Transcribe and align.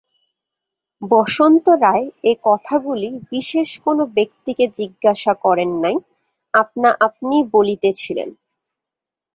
বসন্ত 1.01 1.65
রায় 1.83 2.07
এ-কথাগুলি 2.23 3.09
বিশেষ 3.31 3.69
কোনো 3.85 4.03
ব্যক্তিকে 4.15 4.65
জিজ্ঞাসা 4.77 5.33
করেন 5.43 5.71
নাই– 5.83 5.99
আপনা-আপনি 6.53 7.35
বলিতেছিলেন। 7.53 8.29